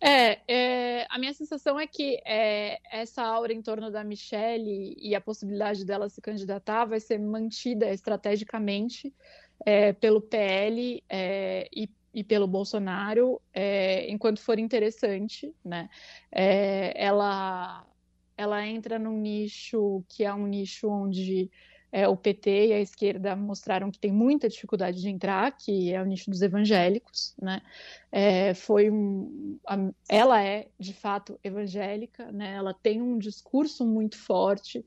É, 0.00 0.40
é, 0.46 1.06
a 1.08 1.18
minha 1.18 1.32
sensação 1.32 1.80
é 1.80 1.86
que 1.86 2.20
é, 2.26 2.78
essa 2.90 3.22
aura 3.22 3.52
em 3.52 3.62
torno 3.62 3.90
da 3.90 4.04
Michelle 4.04 4.94
e 4.98 5.14
a 5.14 5.20
possibilidade 5.20 5.84
dela 5.84 6.10
se 6.10 6.20
candidatar 6.20 6.84
vai 6.84 7.00
ser 7.00 7.18
mantida 7.18 7.90
estrategicamente 7.90 9.14
é, 9.64 9.92
pelo 9.94 10.20
PL 10.20 11.02
é, 11.08 11.68
e, 11.74 11.88
e, 12.12 12.22
pelo 12.22 12.46
Bolsonaro 12.46 13.40
é, 13.52 14.10
enquanto 14.10 14.40
for 14.40 14.58
interessante, 14.58 15.54
né? 15.64 15.88
É, 16.30 16.92
ela, 17.02 17.86
ela 18.36 18.66
entra 18.66 18.98
num 18.98 19.18
nicho 19.18 20.04
que 20.08 20.24
é 20.24 20.32
um 20.32 20.46
nicho 20.46 20.88
onde 20.88 21.50
é, 21.94 22.08
o 22.08 22.16
PT 22.16 22.68
e 22.68 22.72
a 22.72 22.80
esquerda 22.80 23.36
mostraram 23.36 23.88
que 23.88 24.00
tem 24.00 24.10
muita 24.10 24.48
dificuldade 24.48 25.00
de 25.00 25.08
entrar, 25.08 25.56
que 25.56 25.92
é 25.92 26.02
o 26.02 26.04
nicho 26.04 26.28
dos 26.28 26.42
evangélicos, 26.42 27.36
né? 27.40 27.62
É, 28.10 28.52
foi 28.52 28.90
um, 28.90 29.56
a, 29.64 29.76
ela 30.08 30.42
é 30.42 30.66
de 30.76 30.92
fato 30.92 31.38
evangélica, 31.44 32.32
né? 32.32 32.54
Ela 32.54 32.74
tem 32.74 33.00
um 33.00 33.16
discurso 33.16 33.86
muito 33.86 34.18
forte. 34.18 34.84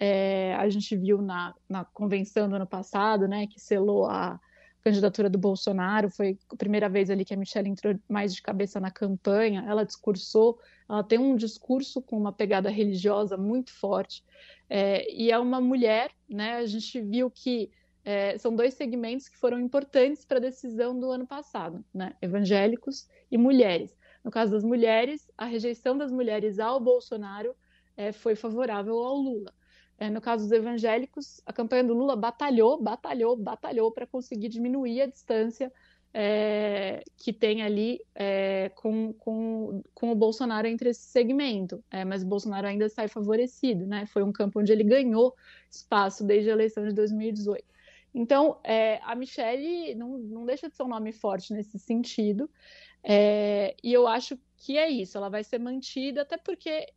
É, 0.00 0.52
a 0.56 0.68
gente 0.68 0.96
viu 0.96 1.22
na, 1.22 1.54
na 1.68 1.84
convenção 1.84 2.48
do 2.48 2.56
ano 2.56 2.66
passado, 2.66 3.28
né? 3.28 3.46
Que 3.46 3.60
selou 3.60 4.06
a 4.06 4.40
candidatura 4.82 5.28
do 5.28 5.38
Bolsonaro, 5.38 6.10
foi 6.10 6.38
a 6.50 6.56
primeira 6.56 6.88
vez 6.88 7.10
ali 7.10 7.24
que 7.24 7.34
a 7.34 7.36
Michelle 7.36 7.68
entrou 7.68 7.98
mais 8.08 8.34
de 8.34 8.42
cabeça 8.42 8.80
na 8.80 8.90
campanha. 8.90 9.64
Ela 9.66 9.84
discursou, 9.84 10.58
ela 10.88 11.02
tem 11.02 11.18
um 11.18 11.36
discurso 11.36 12.00
com 12.00 12.16
uma 12.16 12.32
pegada 12.32 12.70
religiosa 12.70 13.36
muito 13.36 13.72
forte. 13.72 14.24
É, 14.68 15.10
e 15.12 15.30
é 15.30 15.38
uma 15.38 15.60
mulher, 15.60 16.10
né? 16.28 16.56
A 16.56 16.66
gente 16.66 17.00
viu 17.00 17.30
que 17.30 17.70
é, 18.04 18.38
são 18.38 18.54
dois 18.54 18.74
segmentos 18.74 19.28
que 19.28 19.36
foram 19.36 19.60
importantes 19.60 20.24
para 20.24 20.38
a 20.38 20.40
decisão 20.40 20.98
do 20.98 21.10
ano 21.10 21.26
passado, 21.26 21.84
né? 21.92 22.14
Evangélicos 22.22 23.08
e 23.30 23.36
mulheres. 23.36 23.96
No 24.24 24.30
caso 24.30 24.52
das 24.52 24.64
mulheres, 24.64 25.30
a 25.36 25.44
rejeição 25.44 25.96
das 25.96 26.10
mulheres 26.10 26.58
ao 26.58 26.80
Bolsonaro 26.80 27.54
é, 27.96 28.12
foi 28.12 28.34
favorável 28.34 28.96
ao 28.98 29.16
Lula. 29.16 29.52
É, 29.98 30.08
no 30.08 30.20
caso 30.20 30.44
dos 30.44 30.52
evangélicos, 30.52 31.40
a 31.44 31.52
campanha 31.52 31.82
do 31.82 31.92
Lula 31.92 32.14
batalhou, 32.14 32.80
batalhou, 32.80 33.36
batalhou 33.36 33.90
para 33.90 34.06
conseguir 34.06 34.48
diminuir 34.48 35.02
a 35.02 35.06
distância 35.06 35.72
é, 36.14 37.02
que 37.16 37.32
tem 37.32 37.62
ali 37.62 38.00
é, 38.14 38.70
com, 38.76 39.12
com, 39.14 39.82
com 39.92 40.12
o 40.12 40.14
Bolsonaro 40.14 40.68
entre 40.68 40.90
esse 40.90 41.02
segmento. 41.02 41.82
É, 41.90 42.04
mas 42.04 42.22
o 42.22 42.26
Bolsonaro 42.26 42.66
ainda 42.66 42.88
sai 42.88 43.08
favorecido, 43.08 43.86
né? 43.86 44.06
Foi 44.06 44.22
um 44.22 44.32
campo 44.32 44.60
onde 44.60 44.72
ele 44.72 44.84
ganhou 44.84 45.34
espaço 45.70 46.24
desde 46.24 46.48
a 46.50 46.52
eleição 46.52 46.86
de 46.86 46.94
2018. 46.94 47.64
Então, 48.14 48.58
é, 48.64 49.00
a 49.02 49.14
Michelle 49.14 49.94
não, 49.94 50.16
não 50.18 50.46
deixa 50.46 50.68
de 50.68 50.76
ser 50.76 50.82
um 50.82 50.88
nome 50.88 51.12
forte 51.12 51.52
nesse 51.52 51.78
sentido, 51.78 52.48
é, 53.02 53.76
e 53.82 53.92
eu 53.92 54.06
acho 54.06 54.38
que 54.56 54.76
é 54.76 54.88
isso, 54.88 55.16
ela 55.16 55.28
vai 55.28 55.44
ser 55.44 55.58
mantida, 55.58 56.22
até 56.22 56.36
porque 56.36 56.88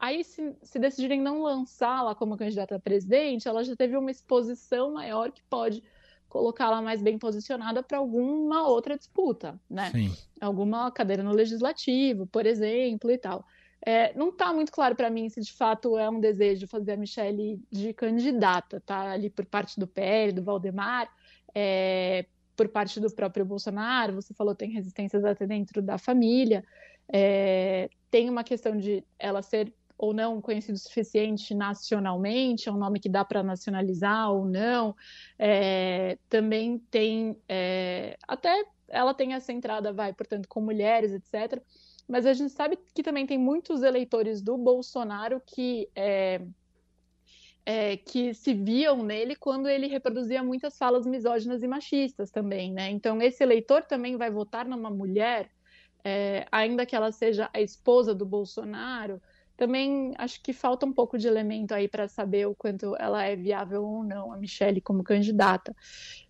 aí, 0.00 0.24
se, 0.24 0.56
se 0.62 0.78
decidirem 0.78 1.20
não 1.20 1.42
lançá-la 1.42 2.14
como 2.14 2.36
candidata 2.36 2.74
a 2.76 2.80
presidente, 2.80 3.46
ela 3.46 3.62
já 3.62 3.76
teve 3.76 3.96
uma 3.96 4.10
exposição 4.10 4.92
maior 4.92 5.30
que 5.30 5.42
pode 5.42 5.82
colocá-la 6.28 6.80
mais 6.80 7.02
bem 7.02 7.18
posicionada 7.18 7.82
para 7.82 7.98
alguma 7.98 8.66
outra 8.66 8.96
disputa, 8.96 9.60
né? 9.68 9.90
Sim. 9.90 10.12
Alguma 10.40 10.90
cadeira 10.90 11.22
no 11.22 11.32
legislativo, 11.32 12.26
por 12.26 12.46
exemplo, 12.46 13.10
e 13.10 13.18
tal. 13.18 13.44
É, 13.84 14.14
não 14.14 14.28
está 14.28 14.52
muito 14.52 14.70
claro 14.70 14.94
para 14.94 15.10
mim 15.10 15.28
se 15.28 15.40
de 15.40 15.52
fato 15.52 15.98
é 15.98 16.08
um 16.08 16.20
desejo 16.20 16.66
fazer 16.66 16.92
a 16.92 16.96
Michelle 16.96 17.60
de 17.70 17.92
candidata, 17.92 18.80
tá? 18.80 19.10
Ali 19.10 19.28
por 19.28 19.44
parte 19.44 19.78
do 19.78 19.86
PL, 19.86 20.32
do 20.32 20.42
Valdemar, 20.42 21.10
é, 21.54 22.26
por 22.56 22.68
parte 22.68 23.00
do 23.00 23.10
próprio 23.10 23.44
Bolsonaro, 23.44 24.14
você 24.14 24.32
falou 24.32 24.54
tem 24.54 24.70
resistências 24.70 25.24
até 25.24 25.46
dentro 25.46 25.82
da 25.82 25.98
família, 25.98 26.62
é, 27.12 27.88
tem 28.10 28.28
uma 28.28 28.44
questão 28.44 28.76
de 28.76 29.02
ela 29.18 29.42
ser 29.42 29.72
ou 30.00 30.14
não 30.14 30.40
conhecido 30.40 30.76
o 30.76 30.78
suficiente 30.78 31.54
nacionalmente, 31.54 32.70
é 32.70 32.72
um 32.72 32.78
nome 32.78 32.98
que 32.98 33.08
dá 33.08 33.22
para 33.22 33.42
nacionalizar 33.42 34.32
ou 34.32 34.46
não. 34.46 34.96
É, 35.38 36.16
também 36.26 36.78
tem, 36.90 37.36
é, 37.46 38.16
até 38.26 38.64
ela 38.88 39.12
tem 39.12 39.34
essa 39.34 39.52
entrada, 39.52 39.92
vai, 39.92 40.14
portanto, 40.14 40.48
com 40.48 40.62
mulheres, 40.62 41.12
etc. 41.12 41.62
Mas 42.08 42.24
a 42.24 42.32
gente 42.32 42.50
sabe 42.50 42.78
que 42.94 43.02
também 43.02 43.26
tem 43.26 43.36
muitos 43.36 43.82
eleitores 43.82 44.40
do 44.40 44.56
Bolsonaro 44.56 45.40
que. 45.46 45.86
É, 45.94 46.40
é, 47.66 47.98
que 47.98 48.32
se 48.32 48.54
viam 48.54 49.02
nele 49.02 49.36
quando 49.36 49.68
ele 49.68 49.86
reproduzia 49.86 50.42
muitas 50.42 50.78
falas 50.78 51.06
misóginas 51.06 51.62
e 51.62 51.68
machistas 51.68 52.30
também, 52.30 52.72
né? 52.72 52.88
Então 52.88 53.20
esse 53.20 53.42
eleitor 53.42 53.84
também 53.84 54.16
vai 54.16 54.30
votar 54.30 54.66
numa 54.66 54.88
mulher, 54.88 55.50
é, 56.02 56.46
ainda 56.50 56.86
que 56.86 56.96
ela 56.96 57.12
seja 57.12 57.50
a 57.52 57.60
esposa 57.60 58.14
do 58.14 58.24
Bolsonaro, 58.24 59.20
também 59.60 60.14
acho 60.16 60.42
que 60.42 60.54
falta 60.54 60.86
um 60.86 60.92
pouco 60.92 61.18
de 61.18 61.28
elemento 61.28 61.74
aí 61.74 61.86
para 61.86 62.08
saber 62.08 62.46
o 62.46 62.54
quanto 62.54 62.96
ela 62.98 63.22
é 63.22 63.36
viável 63.36 63.84
ou 63.84 64.02
não, 64.02 64.32
a 64.32 64.38
Michelle 64.38 64.80
como 64.80 65.04
candidata. 65.04 65.76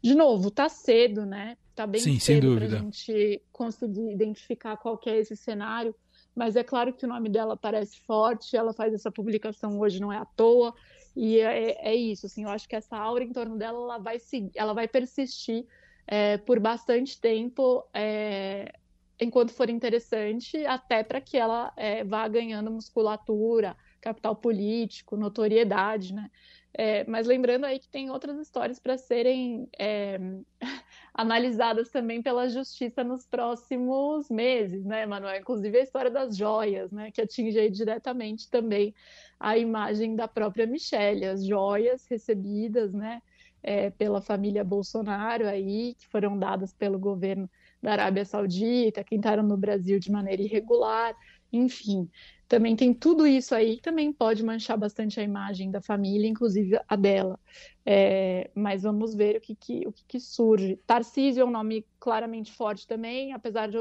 De 0.02 0.16
novo, 0.16 0.50
tá 0.50 0.68
cedo, 0.68 1.24
né? 1.24 1.56
Tá 1.72 1.86
bem 1.86 2.00
Sim, 2.00 2.18
cedo 2.18 2.56
para 2.56 2.64
a 2.64 2.68
gente 2.68 3.40
conseguir 3.52 4.10
identificar 4.10 4.76
qual 4.78 4.98
que 4.98 5.08
é 5.08 5.16
esse 5.16 5.36
cenário, 5.36 5.94
mas 6.34 6.56
é 6.56 6.64
claro 6.64 6.92
que 6.92 7.04
o 7.04 7.08
nome 7.08 7.28
dela 7.28 7.56
parece 7.56 8.00
forte, 8.00 8.56
ela 8.56 8.72
faz 8.72 8.92
essa 8.92 9.12
publicação 9.12 9.78
hoje, 9.78 10.00
não 10.00 10.12
é 10.12 10.16
à 10.16 10.24
toa, 10.24 10.74
e 11.14 11.38
é, 11.38 11.88
é 11.88 11.94
isso, 11.94 12.26
assim, 12.26 12.42
eu 12.42 12.50
acho 12.50 12.68
que 12.68 12.74
essa 12.74 12.96
aura 12.96 13.22
em 13.22 13.32
torno 13.32 13.56
dela, 13.56 13.78
ela 13.78 13.98
vai, 13.98 14.18
seguir, 14.18 14.50
ela 14.56 14.74
vai 14.74 14.88
persistir 14.88 15.64
é, 16.04 16.36
por 16.36 16.58
bastante 16.58 17.20
tempo, 17.20 17.84
é, 17.94 18.72
enquanto 19.20 19.52
for 19.52 19.68
interessante, 19.68 20.64
até 20.66 21.02
para 21.04 21.20
que 21.20 21.36
ela 21.36 21.72
é, 21.76 22.02
vá 22.04 22.26
ganhando 22.28 22.70
musculatura, 22.70 23.76
capital 24.00 24.34
político, 24.36 25.16
notoriedade, 25.16 26.14
né? 26.14 26.30
É, 26.72 27.04
mas 27.04 27.26
lembrando 27.26 27.64
aí 27.64 27.80
que 27.80 27.88
tem 27.88 28.10
outras 28.10 28.38
histórias 28.38 28.78
para 28.78 28.96
serem 28.96 29.68
é, 29.78 30.18
analisadas 31.12 31.90
também 31.90 32.22
pela 32.22 32.48
justiça 32.48 33.02
nos 33.02 33.26
próximos 33.26 34.30
meses, 34.30 34.84
né, 34.84 35.04
Manuel? 35.04 35.40
Inclusive 35.40 35.78
a 35.78 35.82
história 35.82 36.10
das 36.10 36.36
joias, 36.36 36.92
né, 36.92 37.10
que 37.10 37.20
atinge 37.20 37.68
diretamente 37.70 38.48
também 38.48 38.94
a 39.38 39.58
imagem 39.58 40.14
da 40.14 40.28
própria 40.28 40.66
Michelle, 40.66 41.24
as 41.24 41.44
joias 41.44 42.06
recebidas, 42.06 42.92
né, 42.92 43.20
é, 43.62 43.90
pela 43.90 44.20
família 44.22 44.62
Bolsonaro 44.62 45.46
aí, 45.48 45.94
que 45.98 46.06
foram 46.06 46.38
dadas 46.38 46.72
pelo 46.72 46.98
governo 46.98 47.50
da 47.82 47.92
Arábia 47.92 48.24
Saudita, 48.24 49.02
que 49.02 49.14
entraram 49.14 49.42
no 49.42 49.56
Brasil 49.56 49.98
de 49.98 50.10
maneira 50.10 50.42
irregular, 50.42 51.14
enfim. 51.52 52.08
Também 52.48 52.74
tem 52.74 52.92
tudo 52.92 53.26
isso 53.26 53.54
aí 53.54 53.76
que 53.76 53.82
também 53.82 54.12
pode 54.12 54.42
manchar 54.42 54.76
bastante 54.76 55.20
a 55.20 55.22
imagem 55.22 55.70
da 55.70 55.80
família, 55.80 56.28
inclusive 56.28 56.78
a 56.88 56.96
dela. 56.96 57.38
É, 57.86 58.50
mas 58.54 58.82
vamos 58.82 59.14
ver 59.14 59.36
o 59.36 59.40
que, 59.40 59.54
que 59.54 59.86
o 59.86 59.92
que, 59.92 60.04
que, 60.06 60.20
surge. 60.20 60.76
Tarcísio 60.86 61.42
é 61.42 61.44
um 61.44 61.50
nome 61.50 61.86
claramente 61.98 62.52
forte 62.52 62.86
também, 62.86 63.32
apesar 63.32 63.68
de, 63.68 63.78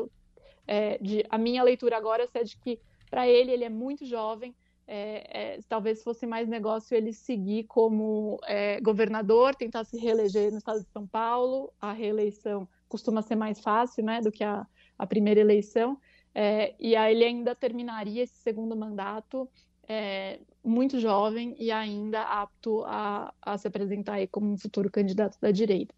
é, 0.68 0.98
de 1.00 1.26
a 1.30 1.38
minha 1.38 1.64
leitura 1.64 1.98
agora 1.98 2.28
é 2.34 2.44
de 2.44 2.58
que 2.58 2.80
para 3.10 3.28
ele 3.28 3.52
ele 3.52 3.64
é 3.64 3.70
muito 3.70 4.06
jovem, 4.06 4.56
é, 4.88 5.56
é, 5.56 5.60
talvez 5.68 6.04
fosse 6.04 6.26
mais 6.26 6.48
negócio 6.48 6.96
ele 6.96 7.12
seguir 7.12 7.64
como 7.66 8.40
é, 8.44 8.80
governador, 8.82 9.56
tentar 9.56 9.84
se 9.84 9.98
reeleger 9.98 10.52
no 10.52 10.58
estado 10.58 10.82
de 10.82 10.90
São 10.90 11.08
Paulo, 11.08 11.72
a 11.82 11.92
reeleição 11.92 12.68
costuma 12.90 13.22
ser 13.22 13.36
mais 13.36 13.60
fácil 13.62 14.04
né, 14.04 14.20
do 14.20 14.32
que 14.32 14.44
a, 14.44 14.68
a 14.98 15.08
primeira 15.08 15.40
eleição, 15.40 15.98
é, 16.36 16.76
e 16.80 16.96
aí 16.96 17.16
ele 17.16 17.24
ainda 17.24 17.56
terminaria 17.56 18.24
esse 18.24 18.36
segundo 18.36 18.76
mandato 18.76 19.50
é, 19.88 20.40
muito 20.64 21.00
jovem 21.00 21.56
e 21.58 21.72
ainda 21.72 22.22
apto 22.22 22.84
a, 22.86 23.34
a 23.42 23.58
se 23.58 23.68
apresentar 23.68 24.14
aí 24.14 24.28
como 24.28 24.52
um 24.52 24.58
futuro 24.58 24.90
candidato 24.92 25.38
da 25.42 25.50
direita. 25.50 25.96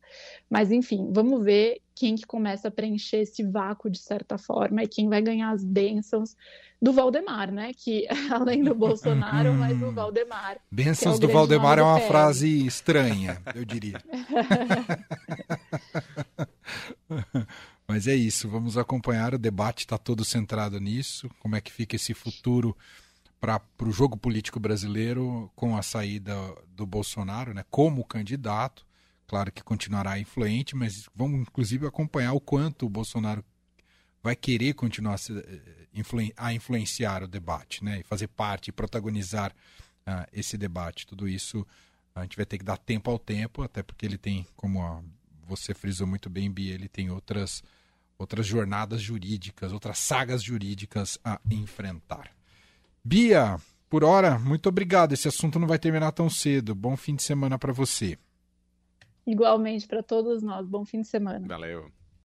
Mas, 0.50 0.72
enfim, 0.72 1.12
vamos 1.12 1.44
ver 1.44 1.82
quem 1.94 2.16
que 2.16 2.26
começa 2.26 2.70
a 2.70 2.72
preencher 2.72 3.18
esse 3.18 3.44
vácuo 3.44 3.90
de 3.90 4.00
certa 4.00 4.38
forma 4.38 4.82
e 4.82 4.88
quem 4.88 5.10
vai 5.10 5.22
ganhar 5.22 5.52
as 5.52 5.64
bênçãos 5.64 6.36
do 6.82 6.94
Valdemar, 6.94 7.52
né? 7.52 7.72
Que 7.76 8.08
além 8.32 8.64
do 8.64 8.74
Bolsonaro, 8.74 9.54
mas 9.60 9.78
do 9.78 9.92
Valdemar. 9.92 10.58
Bênçãos 10.72 11.18
é 11.18 11.20
do 11.20 11.28
Valdemar 11.28 11.78
é 11.78 11.84
uma 11.84 12.00
frase 12.00 12.66
estranha, 12.66 13.42
eu 13.54 13.66
diria. 13.66 14.02
mas 17.88 18.08
é 18.08 18.16
isso, 18.16 18.50
vamos 18.50 18.78
acompanhar. 18.78 19.34
O 19.34 19.40
debate 19.40 19.80
está 19.80 19.98
todo 19.98 20.24
centrado 20.24 20.80
nisso. 20.80 21.30
Como 21.40 21.56
é 21.56 21.62
que 21.62 21.72
fica 21.72 21.96
esse 21.96 22.14
futuro 22.14 22.76
para 23.42 23.60
o 23.82 23.92
jogo 23.92 24.16
político 24.16 24.60
brasileiro 24.60 25.52
com 25.56 25.76
a 25.76 25.82
saída 25.82 26.36
do 26.76 26.86
Bolsonaro, 26.86 27.56
né, 27.56 27.66
como 27.72 28.06
candidato. 28.06 28.86
Claro 29.26 29.52
que 29.52 29.64
continuará 29.64 30.20
influente, 30.20 30.76
mas 30.76 31.10
vamos 31.16 31.42
inclusive 31.42 31.88
acompanhar 31.88 32.34
o 32.34 32.40
quanto 32.40 32.86
o 32.86 32.90
Bolsonaro 32.90 33.44
vai 34.22 34.36
querer 34.36 34.76
continuar 34.76 35.16
a 36.38 36.54
influenciar 36.54 37.24
o 37.24 37.28
debate, 37.28 37.84
né, 37.84 38.02
e 38.02 38.04
fazer 38.04 38.28
parte, 38.28 38.72
protagonizar 38.72 39.52
uh, 40.06 40.28
esse 40.32 40.56
debate. 40.56 41.08
Tudo 41.08 41.28
isso 41.28 41.66
a 42.14 42.22
gente 42.22 42.38
vai 42.38 42.46
ter 42.46 42.60
que 42.60 42.64
dar 42.64 42.78
tempo 42.78 43.10
ao 43.10 43.18
tempo, 43.18 43.64
até 43.64 43.82
porque 43.82 44.06
ele 44.06 44.20
tem, 44.20 44.46
como 44.56 44.84
a, 44.84 45.02
você 45.48 45.74
frisou 45.74 46.08
muito 46.08 46.30
bem, 46.30 46.50
Bia, 46.52 46.74
ele 46.74 46.88
tem 46.88 47.10
outras 47.10 47.64
outras 48.18 48.46
jornadas 48.46 49.02
jurídicas, 49.02 49.74
outras 49.74 49.98
sagas 49.98 50.44
jurídicas 50.44 51.18
a 51.24 51.40
enfrentar. 51.50 52.32
Bia, 53.04 53.60
por 53.90 54.04
hora, 54.04 54.38
muito 54.38 54.70
obrigado. 54.70 55.14
Esse 55.14 55.28
assunto 55.28 55.58
não 55.58 55.68
vai 55.68 55.80
terminar 55.80 56.12
tão 56.12 56.30
cedo. 56.30 56.76
Bom 56.76 56.96
fim 56.96 57.16
de 57.16 57.24
semana 57.24 57.58
para 57.58 57.74
você. 57.74 58.18
Igualmente 59.26 59.88
para 59.88 60.04
todos 60.04 60.44
nós. 60.44 60.68
Bom 60.68 60.86
fim 60.86 61.02
de 61.02 61.08
semana. 61.08 61.48
Valeu. 61.48 61.92